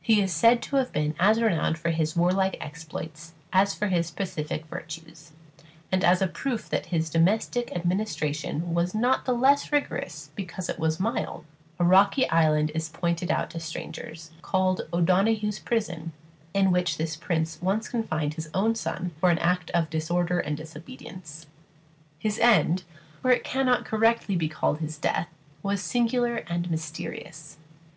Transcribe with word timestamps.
He 0.00 0.20
is 0.20 0.32
said 0.32 0.60
to 0.62 0.74
have 0.74 0.90
been 0.90 1.14
as 1.20 1.40
renowned 1.40 1.78
for 1.78 1.90
his 1.90 2.16
warlike 2.16 2.56
exploits 2.60 3.32
as 3.52 3.74
for 3.74 3.86
his 3.86 4.10
pacific 4.10 4.66
virtues; 4.66 5.30
and 5.92 6.02
as 6.02 6.20
a 6.20 6.26
proof 6.26 6.68
that 6.70 6.86
his 6.86 7.08
domestic 7.08 7.70
administration 7.70 8.74
was 8.74 8.92
not 8.92 9.24
the 9.24 9.34
less 9.34 9.70
rigorous 9.70 10.30
because 10.34 10.68
it 10.68 10.80
was 10.80 10.98
mild, 10.98 11.44
a 11.78 11.84
rocky 11.84 12.28
island 12.28 12.72
is 12.74 12.88
pointed 12.88 13.30
out 13.30 13.50
to 13.50 13.60
strangers, 13.60 14.32
called 14.42 14.80
"O'Donoghue's 14.92 15.60
Prison," 15.60 16.12
in 16.52 16.72
which 16.72 16.96
this 16.96 17.14
prince 17.14 17.62
once 17.62 17.88
confined 17.88 18.34
his 18.34 18.50
own 18.52 18.74
son 18.74 19.12
for 19.20 19.30
some 19.30 19.38
act 19.40 19.70
of 19.70 19.90
disorder 19.90 20.40
and 20.40 20.56
disobedience. 20.56 21.46
His 22.18 22.40
end 22.40 22.82
for 23.22 23.30
it 23.30 23.44
cannot 23.44 23.84
correctly 23.84 24.34
be 24.34 24.48
called 24.48 24.80
his 24.80 24.98
death 24.98 25.28
was 25.62 25.80
singular 25.80 26.38
and 26.48 26.68
mysterious. 26.68 27.58